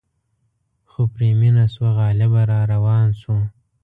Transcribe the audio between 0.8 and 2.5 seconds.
خو پرې مینه شوه غالبه